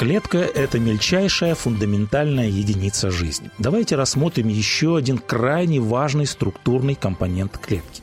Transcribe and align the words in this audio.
Клетка– 0.00 0.38
это 0.54 0.78
мельчайшая 0.78 1.54
фундаментальная 1.54 2.48
единица 2.48 3.10
жизни. 3.10 3.50
Давайте 3.58 3.96
рассмотрим 3.96 4.48
еще 4.48 4.96
один 4.96 5.18
крайне 5.18 5.78
важный 5.78 6.24
структурный 6.24 6.94
компонент 6.94 7.58
клетки. 7.58 8.00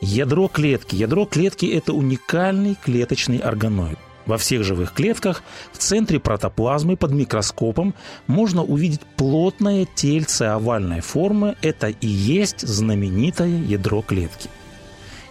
Ядро 0.00 0.48
клетки. 0.48 0.94
Ядро 0.94 1.26
клетки– 1.26 1.66
это 1.74 1.92
уникальный 1.92 2.74
клеточный 2.82 3.36
органоид. 3.36 3.98
Во 4.24 4.38
всех 4.38 4.64
живых 4.64 4.94
клетках 4.94 5.42
в 5.74 5.76
центре 5.76 6.18
протоплазмы 6.18 6.96
под 6.96 7.12
микроскопом 7.12 7.94
можно 8.26 8.64
увидеть 8.64 9.02
плотное 9.02 9.86
тельце 9.94 10.44
овальной 10.44 11.02
формы. 11.02 11.54
Это 11.60 11.88
и 11.88 12.06
есть 12.06 12.66
знаменитое 12.66 13.60
ядро 13.60 14.00
клетки. 14.00 14.48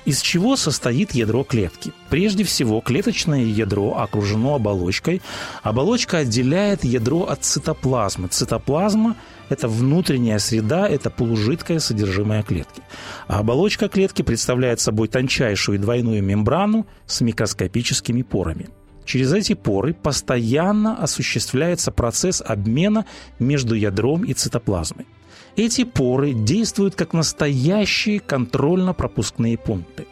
Из 0.06 0.22
чего 0.22 0.56
состоит 0.56 1.14
ядро 1.14 1.44
клетки? 1.44 1.92
Прежде 2.10 2.44
всего, 2.44 2.80
клеточное 2.80 3.44
ядро 3.44 3.98
окружено 3.98 4.54
оболочкой. 4.54 5.24
Оболочка 5.64 6.20
отделяет 6.20 6.84
ядро 6.84 7.24
от 7.24 7.44
цитоплазмы. 7.44 8.28
Цитоплазма– 8.28 9.16
это 9.50 9.68
внутренняя 9.68 10.38
среда, 10.38 10.88
это 10.88 11.10
полужидкое 11.10 11.80
содержимое 11.80 12.44
клетки. 12.44 12.84
А 13.28 13.40
оболочка 13.40 13.90
клетки 13.90 14.22
представляет 14.22 14.80
собой 14.80 15.08
тончайшую 15.08 15.80
двойную 15.80 16.22
мембрану 16.22 16.86
с 17.08 17.22
микроскопическими 17.22 18.22
порами. 18.22 18.70
Через 19.06 19.34
эти 19.34 19.54
поры 19.54 19.96
постоянно 19.96 20.98
осуществляется 20.98 21.92
процесс 21.92 22.44
обмена 22.46 23.06
между 23.40 23.74
ядром 23.74 24.24
и 24.24 24.34
цитоплазмой. 24.34 25.08
Эти 25.56 25.86
поры 25.86 26.34
действуют 26.34 26.96
как 26.96 27.14
настоящие 27.14 28.20
контрольно-пропускные 28.20 29.58
пункты. 29.58 30.06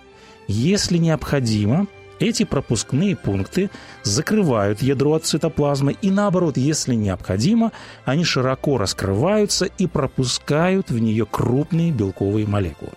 Если 0.47 0.97
необходимо, 0.97 1.87
эти 2.19 2.43
пропускные 2.43 3.17
пункты 3.17 3.69
закрывают 4.03 4.81
ядро 4.81 5.15
от 5.15 5.25
цитоплазмы, 5.25 5.97
и 6.01 6.09
наоборот, 6.09 6.55
если 6.55 6.95
необходимо, 6.95 7.73
они 8.05 8.23
широко 8.23 8.77
раскрываются 8.77 9.65
и 9.65 9.87
пропускают 9.87 10.89
в 10.89 10.99
нее 10.99 11.25
крупные 11.25 11.91
белковые 11.91 12.47
молекулы. 12.47 12.93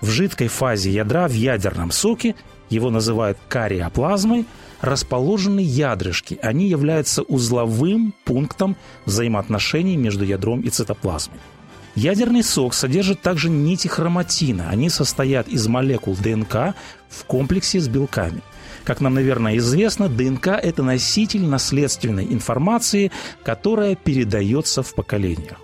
В 0.00 0.08
жидкой 0.08 0.48
фазе 0.48 0.90
ядра 0.90 1.28
в 1.28 1.32
ядерном 1.32 1.92
соке, 1.92 2.34
его 2.68 2.90
называют 2.90 3.38
кариоплазмой, 3.48 4.46
расположены 4.80 5.60
ядрышки. 5.60 6.38
Они 6.42 6.68
являются 6.68 7.22
узловым 7.22 8.14
пунктом 8.24 8.76
взаимоотношений 9.04 9.96
между 9.96 10.24
ядром 10.24 10.60
и 10.60 10.70
цитоплазмой. 10.70 11.38
Ядерный 11.94 12.42
сок 12.42 12.74
содержит 12.74 13.22
также 13.22 13.48
нити 13.48 13.88
хроматина. 13.88 14.68
Они 14.68 14.90
состоят 14.90 15.48
из 15.48 15.66
молекул 15.66 16.14
ДНК 16.14 16.74
в 17.08 17.24
комплексе 17.26 17.80
с 17.80 17.88
белками. 17.88 18.42
Как 18.84 19.00
нам, 19.00 19.14
наверное, 19.14 19.56
известно, 19.56 20.08
ДНК– 20.08 20.48
это 20.62 20.82
носитель 20.82 21.44
наследственной 21.44 22.26
информации, 22.26 23.10
которая 23.42 23.96
передается 23.96 24.82
в 24.82 24.94
поколениях. 24.94 25.58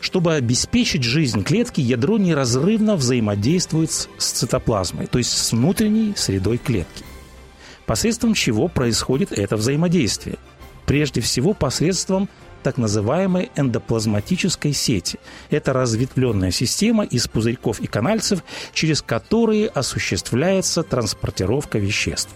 Чтобы 0.00 0.32
обеспечить 0.32 1.04
жизнь 1.04 1.44
клетки, 1.44 1.82
ядро 1.82 2.16
неразрывно 2.16 2.96
взаимодействует 2.96 3.92
с 3.92 4.08
цитоплазмой, 4.16 5.06
то 5.06 5.18
есть 5.18 5.30
с 5.30 5.52
внутренней 5.52 6.14
средой 6.16 6.56
клетки 6.56 7.04
посредством 7.90 8.34
чего 8.34 8.68
происходит 8.68 9.32
это 9.32 9.56
взаимодействие. 9.56 10.38
Прежде 10.86 11.20
всего 11.20 11.54
посредством 11.54 12.28
так 12.62 12.76
называемой 12.76 13.50
эндоплазматической 13.56 14.72
сети. 14.72 15.18
Это 15.50 15.72
разветвленная 15.72 16.52
система 16.52 17.02
из 17.02 17.26
пузырьков 17.26 17.80
и 17.80 17.88
канальцев, 17.88 18.44
через 18.72 19.02
которые 19.02 19.66
осуществляется 19.66 20.84
транспортировка 20.84 21.80
веществ. 21.80 22.30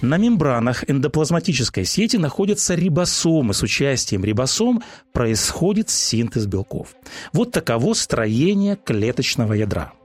На 0.00 0.16
мембранах 0.16 0.88
эндоплазматической 0.88 1.84
сети 1.84 2.16
находятся 2.16 2.74
рибосомы. 2.74 3.52
С 3.52 3.62
участием 3.62 4.24
рибосом 4.24 4.82
происходит 5.12 5.90
синтез 5.90 6.46
белков. 6.46 6.96
Вот 7.34 7.50
таково 7.50 7.92
строение 7.92 8.78
клеточного 8.82 9.52
ядра– 9.52 9.92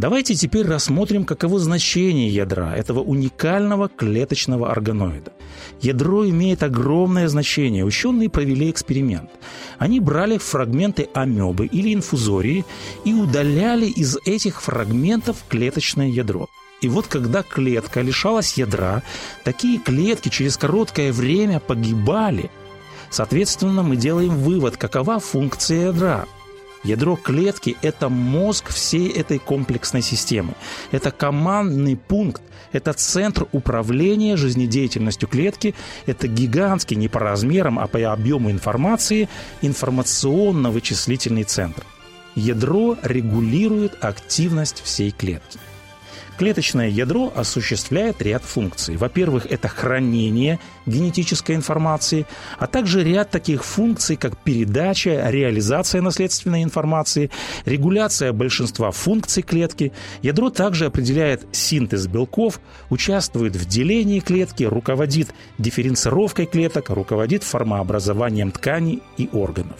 Давайте 0.00 0.34
теперь 0.34 0.66
рассмотрим, 0.66 1.26
каково 1.26 1.58
значение 1.58 2.30
ядра, 2.30 2.74
этого 2.74 3.00
уникального 3.00 3.90
клеточного 3.90 4.72
органоида. 4.72 5.34
Ядро 5.82 6.26
имеет 6.26 6.62
огромное 6.62 7.28
значение. 7.28 7.84
Ученые 7.84 8.30
провели 8.30 8.70
эксперимент. 8.70 9.28
Они 9.76 10.00
брали 10.00 10.38
фрагменты 10.38 11.10
амебы 11.12 11.66
или 11.66 11.92
инфузории 11.92 12.64
и 13.04 13.12
удаляли 13.12 13.88
из 13.88 14.16
этих 14.24 14.62
фрагментов 14.62 15.44
клеточное 15.50 16.08
ядро. 16.08 16.48
И 16.80 16.88
вот 16.88 17.06
когда 17.06 17.42
клетка 17.42 18.00
лишалась 18.00 18.56
ядра, 18.56 19.02
такие 19.44 19.78
клетки 19.78 20.30
через 20.30 20.56
короткое 20.56 21.12
время 21.12 21.60
погибали. 21.60 22.50
Соответственно, 23.10 23.82
мы 23.82 23.96
делаем 23.96 24.34
вывод, 24.34 24.78
какова 24.78 25.20
функция 25.20 25.88
ядра– 25.88 26.24
Ядро 26.82 27.16
клетки– 27.16 27.76
это 27.82 28.08
мозг 28.08 28.70
всей 28.70 29.10
этой 29.10 29.38
комплексной 29.38 30.02
системы. 30.02 30.54
Это 30.92 31.10
командный 31.10 31.96
пункт, 31.96 32.42
это 32.72 32.92
центр 32.94 33.46
управления 33.52 34.36
жизнедеятельностью 34.36 35.28
клетки, 35.28 35.74
это 36.06 36.26
гигантский 36.26 36.96
не 36.96 37.08
по 37.08 37.20
размерам, 37.20 37.78
а 37.78 37.86
по 37.86 37.98
объему 38.12 38.50
информации 38.50 39.28
информационно-вычислительный 39.60 41.44
центр. 41.44 41.84
Ядро 42.34 42.96
регулирует 43.02 44.02
активность 44.02 44.82
всей 44.82 45.10
клетки. 45.10 45.58
Клеточное 46.40 46.88
ядро 46.88 47.30
осуществляет 47.36 48.22
ряд 48.22 48.42
функций. 48.42 48.96
Во-первых, 48.96 49.44
это 49.50 49.68
хранение 49.68 50.58
генетической 50.86 51.54
информации, 51.54 52.24
а 52.58 52.66
также 52.66 53.04
ряд 53.04 53.28
таких 53.30 53.62
функций, 53.62 54.16
как 54.16 54.38
передача, 54.38 55.28
реализация 55.28 56.00
наследственной 56.00 56.62
информации, 56.62 57.30
регуляция 57.66 58.32
большинства 58.32 58.90
функций 58.90 59.42
клетки. 59.42 59.92
Ядро 60.22 60.48
также 60.48 60.86
определяет 60.86 61.44
синтез 61.52 62.06
белков, 62.06 62.58
участвует 62.88 63.54
в 63.54 63.66
делении 63.66 64.20
клетки, 64.20 64.64
руководит 64.64 65.34
дифференцировкой 65.58 66.46
клеток, 66.46 66.88
руководит 66.88 67.44
формообразованием 67.44 68.50
тканей 68.50 69.02
и 69.18 69.28
органов. 69.30 69.76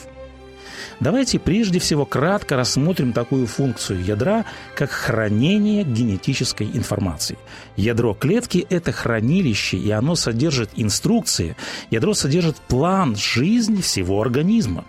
Давайте 1.00 1.38
прежде 1.38 1.78
всего 1.78 2.05
кратко 2.05 2.56
рассмотрим 2.56 3.15
такую 3.15 3.47
функцию 3.47 4.05
ядра, 4.05 4.44
как 4.75 4.91
хранение 4.91 5.83
генетической 5.83 6.66
информации. 6.75 7.38
Ядро 7.77 8.12
клетки– 8.12 8.66
это 8.71 8.93
хранилище, 8.93 9.78
и 9.78 9.91
оно 9.91 10.15
содержит 10.15 10.71
инструкции. 10.77 11.56
Ядро 11.91 12.12
содержит 12.12 12.56
план 12.56 13.16
жизни 13.16 13.81
всего 13.81 14.21
организма. 14.21 14.84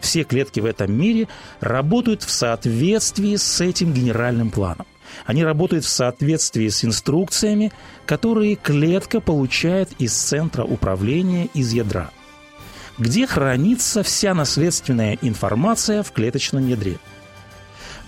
Все 0.00 0.24
клетки 0.24 0.58
в 0.58 0.64
этом 0.64 0.92
мире 0.92 1.28
работают 1.60 2.24
в 2.24 2.30
соответствии 2.32 3.36
с 3.36 3.60
этим 3.60 3.92
генеральным 3.92 4.50
планом. 4.50 4.86
Они 5.26 5.44
работают 5.44 5.84
в 5.84 5.90
соответствии 5.90 6.68
с 6.68 6.84
инструкциями, 6.84 7.70
которые 8.04 8.56
клетка 8.56 9.20
получает 9.20 9.90
из 10.00 10.12
центра 10.12 10.64
управления 10.64 11.48
из 11.54 11.72
ядра– 11.72 12.10
где 12.98 13.26
хранится 13.26 14.02
вся 14.02 14.34
наследственная 14.34 15.18
информация 15.22 16.02
в 16.02 16.12
клеточном 16.12 16.66
ядре. 16.68 16.98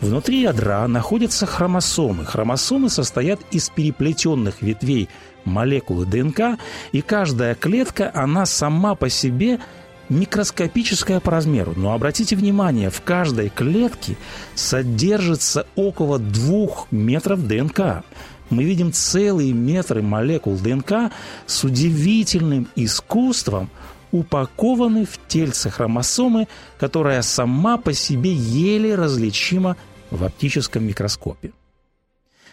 Внутри 0.01 0.43
ядра 0.43 0.87
находятся 0.87 1.47
хромосомы. 1.47 2.25
Хромосомы 2.25 2.91
состоят 2.91 3.41
из 3.51 3.71
переплетенных 3.71 4.61
ветвей 4.61 5.09
молекулы 5.45 6.05
ДНК, 6.05 6.59
и 6.93 7.01
каждая 7.01 7.55
клетка, 7.55 8.11
она 8.15 8.45
сама 8.45 8.95
по 8.95 9.09
себе 9.09 9.61
микроскопическая 10.09 11.21
по 11.21 11.31
размеру. 11.31 11.73
Но 11.77 11.93
обратите 11.93 12.37
внимание, 12.37 12.91
в 12.91 13.01
каждой 13.01 13.49
клетке 13.49 14.17
содержится 14.55 15.67
около 15.77 16.19
двух 16.19 16.89
метров 16.91 17.47
ДНК. 17.47 18.05
Мы 18.51 18.65
видим 18.65 18.93
целые 18.93 19.55
метры 19.55 20.03
молекул 20.03 20.57
ДНК 20.57 21.11
с 21.47 21.65
удивительным 21.65 22.69
искусством– 22.77 23.71
упакованы 24.14 25.05
в 25.05 25.19
тельце 25.26 25.70
хромосомы, 25.70 26.46
которая 26.78 27.20
сама 27.22 27.78
по 27.78 27.93
себе 27.93 28.32
еле 28.32 28.94
различима 28.94 29.76
в 30.11 30.22
оптическом 30.22 30.87
микроскопе. 30.87 31.50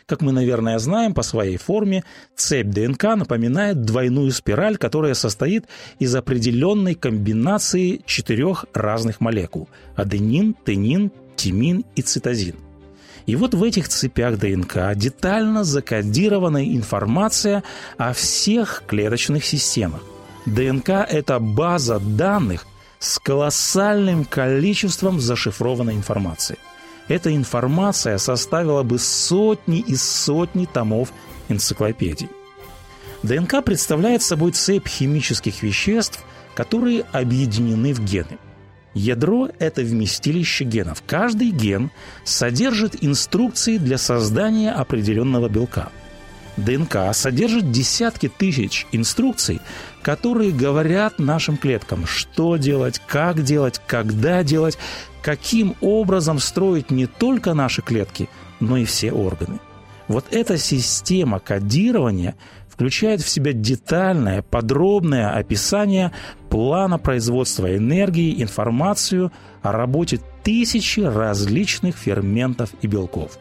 Как 0.07 0.21
мы, 0.21 0.31
наверное, 0.31 0.79
знаем, 0.79 1.13
по 1.13 1.21
своей 1.21 1.57
форме 1.57 2.03
цепь 2.35 2.69
ДНК 2.69 3.15
напоминает 3.15 3.83
двойную 3.83 4.31
спираль, 4.31 4.77
которая 4.77 5.13
состоит 5.13 5.65
из 5.99 6.15
определенной 6.15 6.95
комбинации 6.95 8.01
четырех 8.07 8.65
разных 8.73 9.21
молекул– 9.21 9.69
аденин, 9.95 10.55
тенин, 10.65 11.11
тимин 11.35 11.85
и 11.95 12.01
цитозин. 12.01 12.55
И 13.27 13.35
вот 13.35 13.53
в 13.53 13.63
этих 13.63 13.87
цепях 13.87 14.39
ДНК 14.39 14.95
детально 14.95 15.63
закодирована 15.63 16.65
информация 16.75 17.63
о 17.97 18.13
всех 18.13 18.81
клеточных 18.87 19.45
системах. 19.45 20.01
ДНК– 20.45 20.89
это 21.09 21.39
база 21.39 21.99
данных 21.99 22.65
с 22.99 23.19
колоссальным 23.19 24.25
количеством 24.25 25.19
зашифрованной 25.19 25.95
информации– 25.95 26.57
эта 27.11 27.35
информация 27.35 28.17
составила 28.17 28.83
бы 28.83 28.97
сотни 28.97 29.79
и 29.79 29.97
сотни 29.97 30.65
томов 30.65 31.11
энциклопедий. 31.49 32.29
ДНК 33.21 33.61
представляет 33.65 34.23
собой 34.23 34.53
цепь 34.53 34.87
химических 34.87 35.61
веществ, 35.61 36.23
которые 36.55 37.01
объединены 37.11 37.93
в 37.93 37.99
гены. 37.99 38.37
Ядро– 38.93 39.49
это 39.59 39.81
вместилище 39.81 40.63
генов. 40.63 41.03
Каждый 41.05 41.51
ген 41.51 41.91
содержит 42.23 43.03
инструкции 43.03 43.77
для 43.77 43.97
создания 43.97 44.71
определенного 44.71 45.49
белка. 45.49 45.89
ДНК 46.55 47.13
содержит 47.13 47.71
десятки 47.71 48.29
тысяч 48.29 48.87
инструкций, 48.93 49.59
которые 50.01 50.51
говорят 50.51 51.19
нашим 51.19 51.57
клеткам, 51.57 52.05
что 52.05 52.57
делать, 52.57 53.01
как 53.07 53.43
делать, 53.43 53.81
когда 53.85 54.43
делать, 54.43 54.77
каким 55.21 55.75
образом 55.81 56.39
строить 56.39 56.91
не 56.91 57.05
только 57.05 57.53
наши 57.53 57.81
клетки, 57.81 58.29
но 58.59 58.77
и 58.77 58.85
все 58.85 59.11
органы. 59.11 59.59
Вот 60.07 60.25
эта 60.31 60.57
система 60.57 61.39
кодирования 61.39 62.35
включает 62.67 63.21
в 63.21 63.29
себя 63.29 63.53
детальное, 63.53 64.41
подробное 64.41 65.31
описание 65.35 66.11
плана 66.49 66.97
производства 66.97 67.75
энергии, 67.75 68.41
информацию 68.41 69.31
о 69.61 69.71
работе 69.71 70.19
тысячи 70.43 70.99
различных 71.01 71.95
ферментов 71.95 72.71
и 72.81 72.87
белков. 72.87 73.37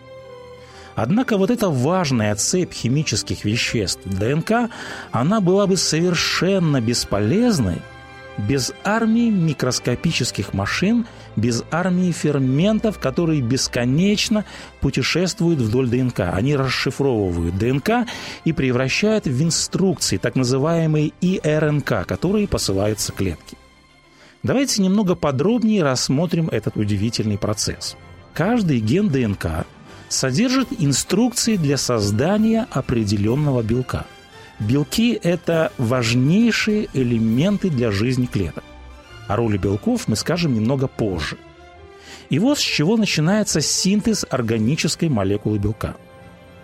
Однако 1.02 1.38
вот 1.38 1.50
эта 1.50 1.70
важная 1.70 2.34
цепь 2.34 2.74
химических 2.74 3.46
веществ 3.46 4.02
ДНК, 4.04 4.68
она 5.12 5.40
была 5.40 5.66
бы 5.66 5.78
совершенно 5.78 6.82
бесполезной 6.82 7.78
без 8.36 8.74
армии 8.84 9.30
микроскопических 9.30 10.52
машин– 10.52 11.06
без 11.36 11.64
армии 11.70 12.12
ферментов, 12.12 12.98
которые 12.98 13.40
бесконечно 13.40 14.44
путешествуют 14.80 15.60
вдоль 15.60 15.88
ДНК. 15.88 16.20
Они 16.20 16.54
расшифровывают 16.54 17.56
ДНК 17.56 18.06
и 18.44 18.52
превращают 18.52 19.26
в 19.26 19.42
инструкции, 19.42 20.18
так 20.18 20.34
называемые 20.36 21.12
ИРНК, 21.22 22.06
которые 22.06 22.46
посылаются 22.46 23.12
клетке. 23.12 23.56
Давайте 24.42 24.82
немного 24.82 25.14
подробнее 25.14 25.82
рассмотрим 25.82 26.48
этот 26.48 26.76
удивительный 26.76 27.38
процесс. 27.38 27.96
Каждый 28.34 28.80
ген 28.80 29.08
ДНК 29.08 29.66
содержит 30.10 30.68
инструкции 30.78 31.56
для 31.56 31.78
создания 31.78 32.66
определенного 32.70 33.62
белка. 33.62 34.04
Белки– 34.58 35.18
это 35.22 35.72
важнейшие 35.78 36.88
элементы 36.92 37.70
для 37.70 37.90
жизни 37.90 38.26
клеток. 38.26 38.64
О 39.28 39.36
роли 39.36 39.56
белков 39.56 40.08
мы 40.08 40.16
скажем 40.16 40.52
немного 40.52 40.88
позже. 40.88 41.38
И 42.28 42.38
вот 42.38 42.58
с 42.58 42.60
чего 42.60 42.96
начинается 42.96 43.60
синтез 43.60 44.26
органической 44.28 45.08
молекулы 45.08 45.58
белка. 45.58 45.96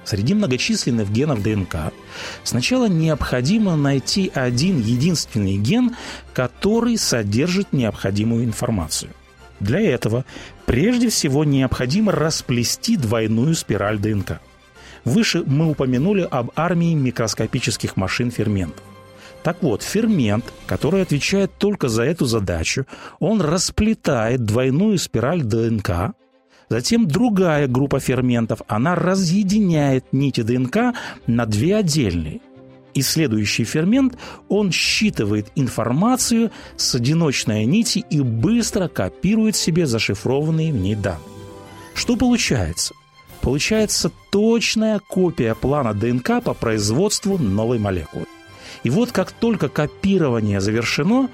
Среди 0.04 0.34
многочисленных 0.34 1.10
генов 1.10 1.42
ДНК 1.42 1.92
сначала 2.44 2.87
необходимо 2.88 3.76
найти 3.76 4.31
один 4.32 4.81
единственный 4.81 5.56
ген, 5.56 5.96
который 6.34 6.99
содержит 6.99 7.72
необходимую 7.72 8.44
информацию. 8.44 9.10
Для 9.60 9.80
этого 9.80 10.24
прежде 10.66 11.08
всего 11.08 11.44
необходимо 11.44 12.12
расплести 12.12 12.96
двойную 12.96 13.54
спираль 13.54 13.98
ДНК. 13.98 14.40
Выше 15.04 15.44
мы 15.46 15.70
упомянули 15.70 16.26
об 16.30 16.50
армии 16.56 16.94
микроскопических 16.94 17.96
машин 17.96 18.30
ферментов. 18.30 18.82
Так 19.42 19.62
вот, 19.62 19.82
фермент, 19.82 20.44
который 20.66 21.02
отвечает 21.02 21.52
только 21.56 21.88
за 21.88 22.02
эту 22.02 22.24
задачу, 22.24 22.86
он 23.20 23.40
расплетает 23.40 24.44
двойную 24.44 24.98
спираль 24.98 25.42
ДНК, 25.42 26.14
Затем 26.68 27.06
другая 27.06 27.68
группа 27.68 28.00
ферментов, 28.00 28.60
она 28.66 28.94
разъединяет 28.96 30.12
нити 30.12 30.42
ДНК 30.42 30.96
на 31.26 31.46
две 31.46 31.76
отдельные. 31.76 32.40
И 32.96 33.02
следующий 33.02 33.64
фермент, 33.64 34.16
он 34.48 34.70
считывает 34.70 35.52
информацию 35.54 36.50
с 36.78 36.94
одиночной 36.94 37.66
нити 37.66 38.02
и 38.08 38.22
быстро 38.22 38.88
копирует 38.88 39.54
себе 39.54 39.87
зашифрованные 39.87 40.72
в 40.72 40.76
ней 40.76 40.94
данные. 40.94 41.20
Что 41.94 42.16
получается? 42.16 42.94
Получается 43.43 44.10
точная 44.31 44.98
копия 44.98 45.54
плана 45.54 45.93
ДНК 45.93 46.43
по 46.43 46.54
производству 46.54 47.37
новой 47.37 47.78
молекулы. 47.78 48.25
И 48.82 48.88
вот 48.88 49.12
как 49.12 49.31
только 49.31 49.69
копирование 49.69 50.62
завершено, 50.62 51.28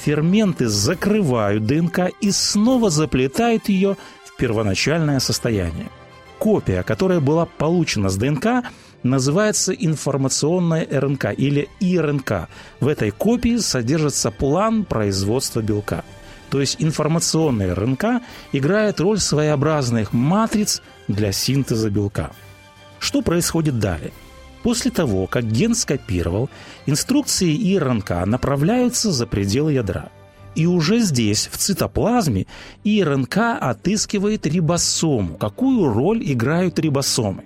ферменты 0.00 0.68
закрывают 0.68 1.66
ДНК 1.66 2.12
и 2.20 2.30
снова 2.30 2.90
заплетают 2.90 3.68
ее 3.68 3.96
в 4.24 4.36
первоначальное 4.36 5.18
состояние. 5.18 5.88
Копия, 6.38 6.84
которая 6.84 7.18
была 7.18 7.44
получена 7.44 8.08
с 8.08 8.16
ДНК, 8.16 8.62
называется 9.02 9.72
информационная 9.72 10.86
РНК 10.90 11.26
или 11.36 11.68
ИРНК. 11.80 12.48
В 12.80 12.88
этой 12.88 13.10
копии 13.10 13.58
содержится 13.58 14.30
план 14.30 14.84
производства 14.84 15.60
белка. 15.60 16.04
То 16.50 16.60
есть 16.60 16.76
информационная 16.78 17.74
РНК 17.74 18.22
играет 18.52 19.00
роль 19.00 19.18
своеобразных 19.18 20.12
матриц 20.12 20.82
для 21.06 21.32
синтеза 21.32 21.90
белка. 21.90 22.30
Что 22.98 23.22
происходит 23.22 23.78
далее? 23.78 24.12
После 24.62 24.90
того, 24.90 25.26
как 25.26 25.44
ген 25.44 25.74
скопировал, 25.74 26.50
инструкции 26.86 27.54
и 27.54 27.78
РНК 27.78 28.26
направляются 28.26 29.12
за 29.12 29.26
пределы 29.26 29.74
ядра. 29.74 30.10
И 30.54 30.66
уже 30.66 30.98
здесь, 30.98 31.48
в 31.52 31.56
цитоплазме, 31.56 32.46
ИРНК 32.82 33.36
отыскивает 33.60 34.46
рибосому. 34.46 35.36
Какую 35.36 35.92
роль 35.92 36.20
играют 36.24 36.80
рибосомы? 36.80 37.44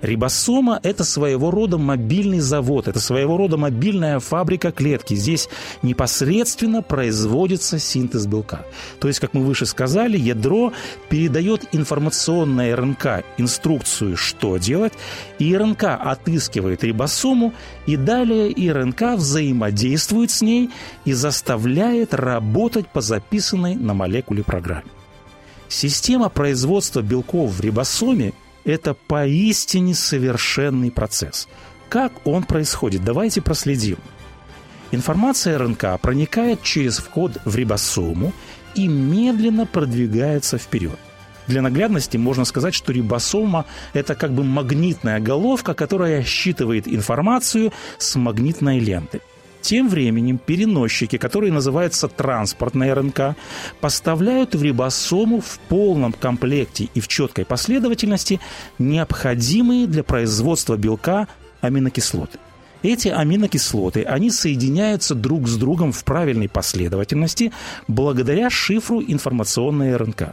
Рибосома– 0.00 0.78
это 0.84 1.02
своего 1.02 1.50
рода 1.50 1.76
мобильный 1.76 2.38
завод, 2.38 2.86
это 2.86 3.00
своего 3.00 3.36
рода 3.36 3.56
мобильная 3.56 4.20
фабрика 4.20 4.70
клетки. 4.70 5.14
Здесь 5.14 5.48
непосредственно 5.82 6.82
производится 6.82 7.80
синтез 7.80 8.26
белка. 8.26 8.64
То 9.00 9.08
есть, 9.08 9.18
как 9.18 9.34
мы 9.34 9.42
выше 9.42 9.66
сказали, 9.66 10.16
ядро 10.16 10.72
передает 11.08 11.64
информационное 11.72 12.76
РНК 12.76 13.24
инструкцию, 13.38 14.16
что 14.16 14.56
делать, 14.58 14.92
и 15.40 15.56
РНК 15.56 15.84
отыскивает 15.84 16.84
рибосому, 16.84 17.52
и 17.86 17.96
далее 17.96 18.50
РНК 18.72 19.16
взаимодействует 19.16 20.30
с 20.30 20.42
ней 20.42 20.70
и 21.04 21.12
заставляет 21.12 22.14
работать 22.14 22.88
по 22.88 23.00
записанной 23.00 23.74
на 23.74 23.94
молекуле 23.94 24.44
программе. 24.44 24.86
Система 25.68 26.28
производства 26.28 27.02
белков 27.02 27.50
в 27.50 27.60
рибосоме– 27.60 28.32
это 28.68 28.94
поистине 28.94 29.94
совершенный 29.94 30.90
процесс. 30.90 31.48
Как 31.88 32.12
он 32.26 32.42
происходит? 32.44 33.02
Давайте 33.02 33.40
проследим. 33.40 33.96
Информация 34.90 35.58
РНК 35.58 36.00
проникает 36.00 36.62
через 36.62 36.98
вход 36.98 37.32
в 37.44 37.56
рибосому 37.56 38.32
и 38.74 38.86
медленно 38.86 39.66
продвигается 39.66 40.58
вперед. 40.58 40.98
Для 41.46 41.62
наглядности 41.62 42.18
можно 42.18 42.44
сказать, 42.44 42.74
что 42.74 42.92
рибосома– 42.92 43.64
это 43.94 44.14
как 44.14 44.32
бы 44.32 44.44
магнитная 44.44 45.18
головка, 45.18 45.72
которая 45.72 46.22
считывает 46.22 46.86
информацию 46.86 47.72
с 47.96 48.16
магнитной 48.16 48.80
ленты. 48.80 49.22
Тем 49.68 49.90
временем 49.90 50.38
переносчики, 50.38 51.18
которые 51.18 51.52
называются 51.52 52.08
транспортная 52.08 52.94
РНК, 52.94 53.36
поставляют 53.82 54.54
в 54.54 54.62
рибосому 54.62 55.42
в 55.42 55.58
полном 55.68 56.14
комплекте 56.14 56.88
и 56.94 57.00
в 57.00 57.06
четкой 57.06 57.44
последовательности 57.44 58.40
необходимые 58.78 59.86
для 59.86 60.02
производства 60.02 60.78
белка 60.78 61.28
аминокислоты. 61.60 62.38
Эти 62.82 63.08
аминокислоты, 63.08 64.04
они 64.04 64.30
соединяются 64.30 65.14
друг 65.14 65.46
с 65.46 65.56
другом 65.58 65.92
в 65.92 66.02
правильной 66.02 66.48
последовательности 66.48 67.52
благодаря 67.88 68.48
шифру 68.48 69.02
информационной 69.02 69.96
РНК. 69.96 70.32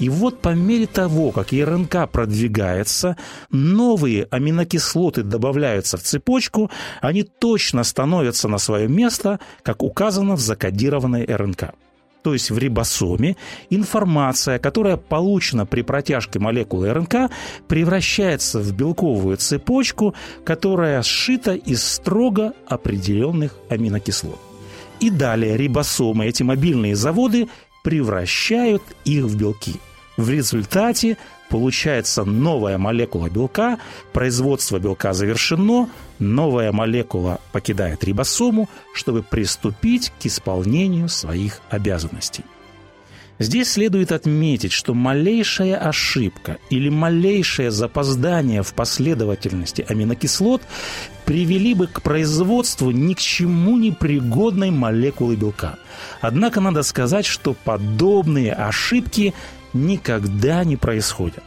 И 0.00 0.08
вот 0.08 0.40
по 0.40 0.54
мере 0.54 0.86
того, 0.86 1.30
как 1.30 1.52
РНК 1.52 2.10
продвигается, 2.10 3.18
новые 3.50 4.26
аминокислоты 4.30 5.22
добавляются 5.22 5.98
в 5.98 6.02
цепочку, 6.02 6.70
они 7.02 7.22
точно 7.22 7.84
становятся 7.84 8.48
на 8.48 8.56
свое 8.56 8.88
место, 8.88 9.40
как 9.62 9.82
указано 9.82 10.36
в 10.36 10.40
закодированной 10.40 11.26
РНК. 11.26 11.74
то 12.22 12.32
есть 12.34 12.50
в 12.50 12.58
рибосоме, 12.58 13.36
информация, 13.70 14.58
которая 14.58 14.96
получена 14.96 15.64
при 15.66 15.82
протяжке 15.82 16.38
молекулы 16.38 16.92
РНК, 16.92 17.30
превращается 17.68 18.60
в 18.60 18.72
белковую 18.72 19.36
цепочку, 19.36 20.14
которая 20.44 21.02
сшита 21.02 21.54
из 21.54 21.82
строго 21.82 22.52
определенных 22.66 23.56
аминокислот. 23.68 24.38
И 25.00 25.10
далее 25.10 25.56
рибосомы, 25.56 26.26
эти 26.26 26.42
мобильные 26.42 26.94
заводы, 26.94 27.48
превращают 27.82 28.82
их 29.06 29.24
в 29.24 29.36
белки. 29.36 29.76
В 30.20 30.28
результате 30.28 31.16
получается 31.48 32.24
новая 32.24 32.76
молекула 32.76 33.30
белка, 33.30 33.78
производство 34.12 34.78
белка 34.78 35.14
завершено, 35.14 35.88
новая 36.18 36.72
молекула 36.72 37.40
покидает 37.52 38.04
рибосому, 38.04 38.68
чтобы 38.92 39.22
приступить 39.22 40.12
к 40.20 40.26
исполнению 40.26 41.08
своих 41.08 41.62
обязанностей. 41.70 42.44
Здесь 43.38 43.70
следует 43.72 44.12
отметить, 44.12 44.72
что 44.72 44.92
малейшая 44.92 45.78
ошибка 45.78 46.58
или 46.68 46.90
малейшее 46.90 47.70
запоздание 47.70 48.62
в 48.62 48.74
последовательности 48.74 49.86
аминокислот 49.88 50.60
привели 51.24 51.72
бы 51.72 51.86
к 51.86 52.02
производству 52.02 52.90
ни 52.90 53.14
к 53.14 53.18
чему 53.18 53.78
не 53.78 53.92
пригодной 53.92 54.70
молекулы 54.70 55.36
белка. 55.36 55.78
Однако 56.20 56.60
надо 56.60 56.82
сказать, 56.82 57.24
что 57.24 57.54
подобные 57.64 58.52
ошибки 58.52 59.32
никогда 59.72 60.64
не 60.64 60.76
происходят. 60.76 61.44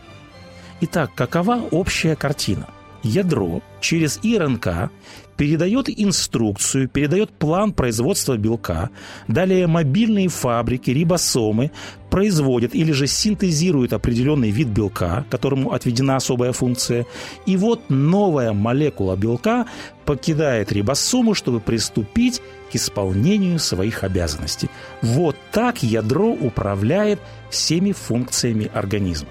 Итак, 0.82 1.12
какова 1.16 1.62
общая 1.72 2.16
картина? 2.16 2.68
Ядро 3.04 3.62
через 3.82 4.20
ИРНК 4.24 4.90
передает 5.36 5.90
инструкцию, 5.90 6.88
передает 6.88 7.32
план 7.32 7.74
производства 7.74 8.38
белка. 8.38 8.90
Далее 9.28 9.68
мобильные 9.68 10.30
фабрики, 10.30 10.92
рибосомы 10.92 11.72
производят 12.14 12.76
или 12.76 12.92
же 12.92 13.08
синтезируют 13.08 13.92
определенный 13.92 14.52
вид 14.52 14.68
белка, 14.68 15.26
которому 15.32 15.74
отведена 15.74 16.18
особая 16.18 16.52
функция. 16.52 17.08
И 17.48 17.58
вот 17.58 17.90
новая 17.90 18.54
молекула 18.54 19.16
белка 19.16 19.66
покидает 20.06 20.72
рибосому, 20.72 21.34
чтобы 21.34 21.60
приступить 21.60 22.40
к 22.72 22.76
исполнению 22.76 23.58
своих 23.58 24.04
обязанностей. 24.04 24.70
Вот 25.02 25.36
так 25.52 25.82
ядро 25.82 26.28
управляет 26.30 27.20
всеми 27.50 27.94
функциями 27.94 28.70
организма. 28.72 29.30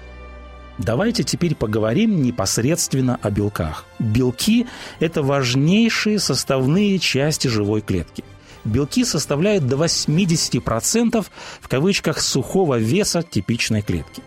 Давайте 0.77 1.23
теперь 1.23 1.55
поговорим 1.55 2.21
непосредственно 2.21 3.17
о 3.21 3.29
белках. 3.29 3.85
Белки– 3.97 4.67
это 4.99 5.23
важнейшие 5.23 6.19
составные 6.19 6.99
части 6.99 7.47
живой 7.47 7.79
клетки. 7.79 8.25
Белки 8.65 9.05
составляют 9.05 9.67
до 9.67 9.75
80% 9.75 11.25
в 11.61 11.67
кавычках 11.67 12.21
сухого 12.21 12.77
веса 12.77 13.23
типичной 13.23 13.81
клетки. 13.81 14.21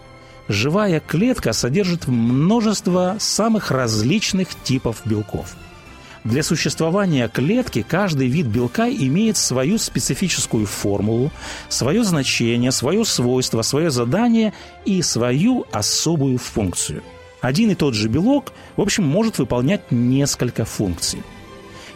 Живая 0.49 1.01
клетка 1.01 1.53
содержит 1.53 2.07
множество 2.07 3.17
самых 3.19 3.71
различных 3.71 4.49
типов 4.63 5.03
белков– 5.05 5.57
для 6.27 6.43
существования 6.43 7.29
клетки 7.29 7.87
каждый 7.89 8.27
вид 8.27 8.47
белка 8.47 8.89
имеет 8.91 9.37
свою 9.37 9.79
специфическую 9.79 10.67
формулу, 10.67 11.31
свое 11.69 12.03
значение, 12.03 12.73
свое 12.73 13.05
свойство, 13.05 13.63
свое 13.63 13.91
задание 13.91 14.53
и 14.85 15.03
свою 15.03 15.67
особую 15.71 16.39
функцию. 16.39 17.05
Один 17.41 17.71
и 17.71 17.77
тот 17.77 17.95
же 17.95 18.09
белок, 18.09 18.53
в 18.75 18.81
общем, 18.81 19.05
может 19.05 19.39
выполнять 19.39 19.93
несколько 19.93 20.65
функций. 20.65 21.23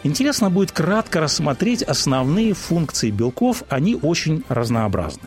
Интересно 0.03 0.49
будет 0.49 0.71
кратко 0.71 1.19
рассмотреть 1.19 1.83
основные 1.83 2.53
функции 2.53 3.11
белков, 3.11 3.63
они 3.69 3.95
очень 3.95 4.43
разнообразны. 4.49 5.23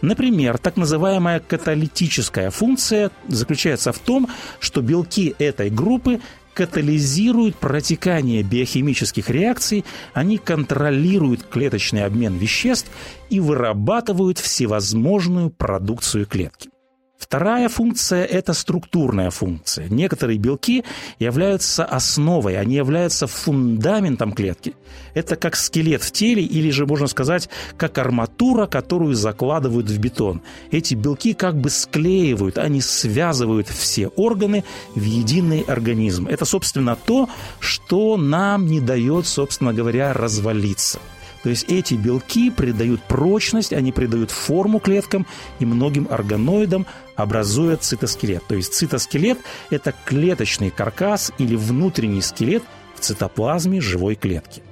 Например, 0.00 0.58
так 0.58 0.76
называемая 0.76 1.40
каталитическая 1.40 2.50
функция 2.50 3.10
заключается 3.28 3.92
в 3.92 3.98
том, 3.98 4.28
что 4.60 4.80
белки 4.80 5.34
этой 5.38 5.70
группы 5.70 6.20
катализируют 6.54 7.54
протекание 7.56 8.42
биохимических 8.42 9.30
реакций, 9.30 9.84
они 10.12 10.38
контролируют 10.38 11.44
клеточный 11.44 12.04
обмен 12.04 12.36
веществ 12.36 12.90
и 13.30 13.38
вырабатывают 13.38 14.38
всевозможную 14.38 15.50
продукцию 15.50 16.26
клетки. 16.26 16.70
Вторая 17.18 17.68
функция– 17.68 18.24
это 18.26 18.52
структурная 18.52 19.30
функция. 19.30 19.88
Некоторые 19.88 20.38
белки 20.38 20.84
являются 21.18 21.84
основой, 21.84 22.56
они 22.56 22.76
являются 22.76 23.26
фундаментом 23.26 24.32
клетки. 24.32 24.74
Это 25.14 25.34
как 25.34 25.56
скелет 25.56 26.00
в 26.02 26.12
теле 26.12 26.44
или 26.44 26.70
же, 26.70 26.86
можно 26.86 27.08
сказать, 27.08 27.48
как 27.76 27.98
арматура, 27.98 28.66
которую 28.66 29.14
закладывают 29.14 29.90
в 29.90 29.98
бетон. 29.98 30.42
Эти 30.70 30.94
белки 30.94 31.34
как 31.34 31.60
бы 31.60 31.70
склеивают, 31.70 32.56
они 32.56 32.80
связывают 32.80 33.66
все 33.66 34.06
органы 34.06 34.62
в 34.94 35.02
единый 35.02 35.62
организм. 35.62 36.28
Это, 36.28 36.44
собственно, 36.44 36.94
то, 36.94 37.28
что 37.58 38.16
нам 38.16 38.66
не 38.66 38.80
дает, 38.80 39.26
собственно 39.26 39.74
говоря, 39.74 40.12
развалиться. 40.12 41.00
То 41.42 41.50
есть 41.50 41.64
эти 41.68 41.94
белки 41.94 42.50
придают 42.50 43.02
прочность, 43.02 43.72
они 43.72 43.92
придают 43.92 44.30
форму 44.30 44.80
клеткам 44.80 45.26
и 45.60 45.66
многим 45.66 46.08
органоидам, 46.10 46.86
образуя 47.14 47.76
цитоскелет. 47.76 48.46
То 48.46 48.54
есть 48.54 48.74
цитоскелет– 48.74 49.38
это 49.70 49.94
клеточный 50.04 50.70
каркас 50.70 51.32
или 51.38 51.54
внутренний 51.54 52.22
скелет 52.22 52.64
в 52.96 53.00
цитоплазме 53.00 53.80
живой 53.80 54.16
клетки. 54.16 54.62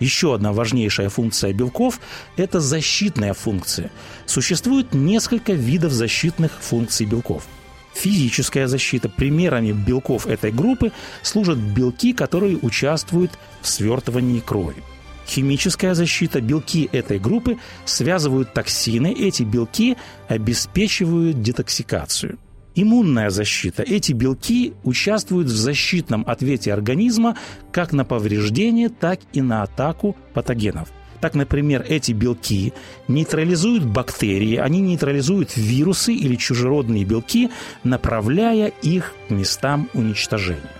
Еще 0.00 0.34
одна 0.34 0.52
важнейшая 0.52 1.08
функция 1.08 1.52
белков– 1.52 2.00
это 2.36 2.60
защитная 2.60 3.34
функция. 3.34 3.90
Существует 4.26 4.94
несколько 4.94 5.52
видов 5.52 5.92
защитных 5.92 6.52
функций 6.60 7.04
белков. 7.04 7.44
Физическая 7.94 8.68
защита. 8.68 9.08
Примерами 9.08 9.72
белков 9.72 10.28
этой 10.28 10.52
группы 10.52 10.92
служат 11.22 11.58
белки, 11.58 12.12
которые 12.12 12.56
участвуют 12.58 13.32
в 13.60 13.68
свертывании 13.68 14.38
крови. 14.38 14.84
Химическая 15.28 15.94
защита. 15.94 16.40
Белки 16.40 16.88
этой 16.90 17.18
группы 17.18 17.58
связывают 17.84 18.54
токсины. 18.54 19.12
Эти 19.12 19.42
белки 19.42 19.96
обеспечивают 20.26 21.42
детоксикацию. 21.42 22.38
Иммунная 22.74 23.28
защита. 23.28 23.82
Эти 23.82 24.12
белки 24.12 24.72
участвуют 24.84 25.48
в 25.48 25.56
защитном 25.56 26.24
ответе 26.26 26.72
организма 26.72 27.36
как 27.72 27.92
на 27.92 28.04
повреждение, 28.04 28.88
так 28.88 29.20
и 29.32 29.42
на 29.42 29.62
атаку 29.62 30.16
патогенов. 30.32 30.88
Так, 31.20 31.34
например, 31.34 31.84
эти 31.86 32.12
белки 32.12 32.72
нейтрализуют 33.08 33.84
бактерии, 33.84 34.56
они 34.56 34.80
нейтрализуют 34.80 35.56
вирусы 35.56 36.14
или 36.14 36.36
чужеродные 36.36 37.04
белки, 37.04 37.50
направляя 37.82 38.68
их 38.68 39.14
к 39.26 39.32
местам 39.32 39.90
уничтожения. 39.94 40.77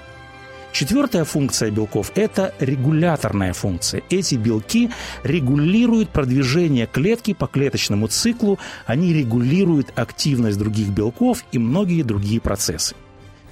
Четвертая 0.78 1.25
функция 1.25 1.73
белков– 1.73 2.12
это 2.14 2.54
регуляторная 2.61 3.52
функция. 3.52 4.00
Эти 4.11 4.37
белки 4.37 4.90
регулируют 5.25 6.11
продвижение 6.11 6.87
клетки 6.87 7.35
по 7.35 7.49
клеточному 7.49 8.06
циклу, 8.06 8.61
они 8.87 9.12
регулируют 9.12 9.88
активность 9.97 10.56
других 10.56 10.90
белков 10.90 11.42
и 11.50 11.58
многие 11.58 12.04
другие 12.04 12.40
процессы. 12.40 12.94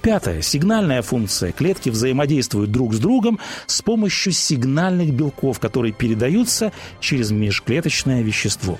Пятое. 0.01 0.41
Сигнальная 0.41 1.01
функция. 1.01 1.51
Клетки 1.51 1.89
взаимодействуют 1.89 2.71
друг 2.71 2.93
с 2.93 2.97
другом 2.97 3.39
с 3.65 3.81
помощью 3.81 4.31
сигнальных 4.31 5.11
белков, 5.11 5.59
которые 5.59 5.91
передаются 5.91 6.71
через 7.01 7.31
межклеточное 7.31 8.21
вещество. 8.21 8.79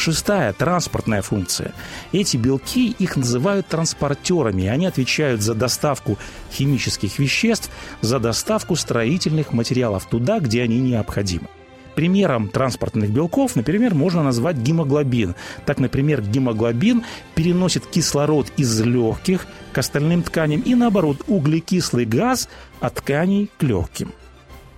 Шестая– 0.00 0.52
транспортная 0.54 1.20
функция. 1.20 1.74
Эти 2.10 2.38
белки, 2.38 2.96
их 2.98 3.18
называют 3.18 3.66
транспортерами, 3.66 4.66
они 4.66 4.86
отвечают 4.86 5.42
за 5.42 5.54
доставку 5.54 6.16
химических 6.50 7.18
веществ, 7.18 7.70
за 8.00 8.18
доставку 8.18 8.76
строительных 8.76 9.52
материалов 9.52 10.06
туда, 10.06 10.40
где 10.40 10.62
они 10.62 10.80
необходимы. 10.80 11.48
Примером 11.96 12.48
транспортных 12.48 13.10
белков, 13.10 13.56
например, 13.56 13.94
можно 13.94 14.22
назвать 14.22 14.56
гемоглобин. 14.56 15.34
Так, 15.66 15.78
например, 15.78 16.22
гемоглобин 16.22 17.04
переносит 17.34 17.84
кислород 17.84 18.50
из 18.56 18.80
легких 18.80 19.46
к 19.74 19.76
остальным 19.76 20.22
тканям 20.22 20.62
и, 20.62 20.74
наоборот, 20.74 21.18
углекислый 21.26 22.06
газ 22.06 22.48
от 22.80 22.94
тканей 22.94 23.50
к 23.58 23.62
легким. 23.62 24.14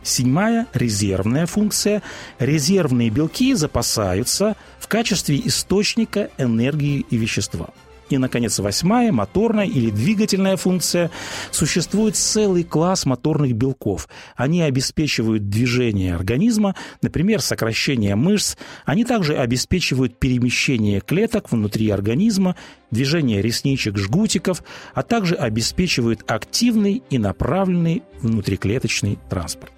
Седьмая– 0.02 0.66
резервная 0.74 1.46
функция. 1.46 2.02
Резервные 2.38 3.08
белки 3.08 3.54
запасаются 3.54 4.56
качестве 4.92 5.40
источника 5.42 6.28
энергии 6.36 7.06
и 7.08 7.16
вещества. 7.16 7.70
И, 8.10 8.18
наконец, 8.18 8.58
восьмая, 8.58 9.10
моторная 9.10 9.64
или 9.64 9.88
двигательная 9.88 10.58
функция. 10.58 11.10
Существует 11.50 12.14
целый 12.14 12.62
класс 12.62 13.06
моторных 13.06 13.54
белков. 13.54 14.06
Они 14.36 14.60
обеспечивают 14.60 15.48
движение 15.48 16.14
организма, 16.14 16.74
например, 17.00 17.40
сокращение 17.40 18.16
мышц. 18.16 18.58
Они 18.84 19.06
также 19.06 19.34
обеспечивают 19.34 20.18
перемещение 20.18 21.00
клеток 21.00 21.50
внутри 21.50 21.88
организма, 21.88 22.54
движение 22.90 23.40
ресничек, 23.40 23.96
жгутиков, 23.96 24.62
а 24.92 25.02
также 25.02 25.36
обеспечивают 25.36 26.30
активный 26.30 27.02
и 27.08 27.16
направленный 27.16 28.02
внутриклеточный 28.20 29.18
транспорт. 29.30 29.72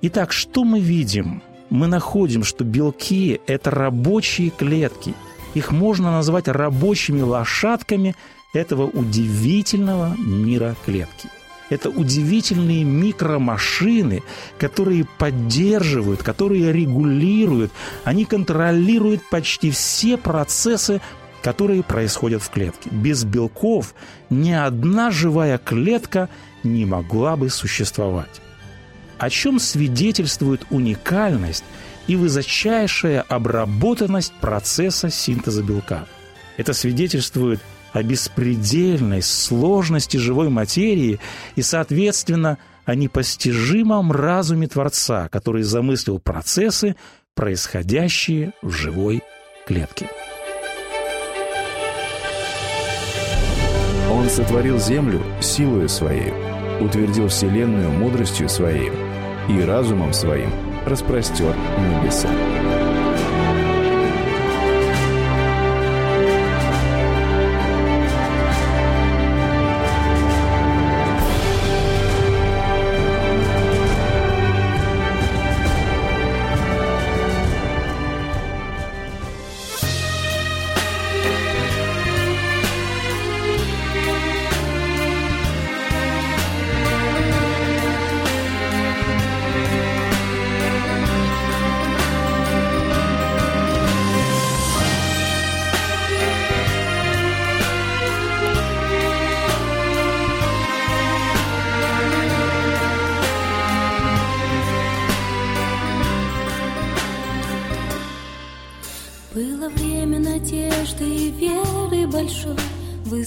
Итак, 0.00 0.32
что 0.32 0.64
мы 0.64 0.80
видим? 0.80 1.42
Мы 1.70 1.86
находим, 1.86 2.44
что 2.44 2.64
белки– 2.64 3.40
это 3.46 3.70
рабочие 3.70 4.50
клетки. 4.50 5.14
Их 5.54 5.72
можно 5.72 6.10
назвать 6.10 6.48
рабочими 6.48 7.22
лошадками 7.22 8.14
этого 8.52 8.84
удивительного 8.86 10.14
мира 10.18 10.76
клетки. 10.84 11.28
Это 11.68 11.90
удивительные 11.90 12.84
микромашины, 12.84 14.22
которые 14.58 15.06
поддерживают, 15.18 16.22
которые 16.22 16.72
регулируют, 16.72 17.72
они 18.04 18.24
контролируют 18.24 19.22
почти 19.28 19.70
все 19.72 20.16
процессы, 20.16 21.00
которые 21.42 21.82
происходят 21.82 22.42
в 22.42 22.50
клетке. 22.50 22.90
Без 22.90 23.24
белков 23.24 23.94
ни 24.30 24.52
одна 24.52 25.10
живая 25.10 25.58
клетка 25.58 26.28
не 26.62 26.84
могла 26.84 27.36
бы 27.36 27.50
существовать. 27.50 28.40
О 29.18 29.30
чем 29.30 29.58
свидетельствует 29.58 30.66
уникальность 30.70 31.64
и 32.06 32.16
высочайшая 32.16 33.22
обработанность 33.22 34.32
процесса 34.40 35.10
синтеза 35.10 35.62
белка. 35.62 36.06
Это 36.56 36.72
свидетельствует 36.72 37.60
о 37.92 38.02
беспредельной 38.02 39.22
сложности 39.22 40.18
живой 40.18 40.50
материи 40.50 41.18
и, 41.54 41.62
соответственно, 41.62 42.58
о 42.84 42.94
непостижимом 42.94 44.12
разуме 44.12 44.68
Творца, 44.68 45.28
который 45.28 45.62
замыслил 45.62 46.18
процессы, 46.18 46.94
происходящие 47.34 48.52
в 48.62 48.70
живой 48.70 49.22
клетке. 49.66 50.08
Он 54.10 54.28
сотворил 54.30 54.78
землю 54.78 55.22
силою 55.40 55.88
своей, 55.88 56.32
утвердил 56.80 57.28
вселенную 57.28 57.90
мудростью 57.90 58.48
своей 58.48 59.05
и 59.48 59.60
разумом 59.62 60.12
своим 60.12 60.50
распростер 60.86 61.54
небеса. 61.78 62.28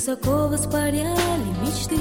Высоко 0.10 0.48
воспаряли 0.48 1.14
мечты. 1.62 1.98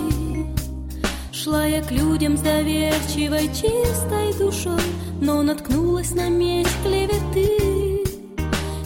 Шла 1.31 1.67
я 1.67 1.83
к 1.83 1.91
людям 1.91 2.37
с 2.37 2.41
доверчивой, 2.41 3.49
чистой 3.49 4.33
душой, 4.38 4.81
но 5.21 5.43
наткнулась 5.43 6.15
на 6.15 6.29
меч 6.31 6.67
клеветы. 6.83 8.05